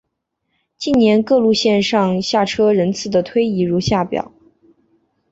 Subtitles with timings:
[0.79, 4.33] 近年各路线上下车人次的推移如下表。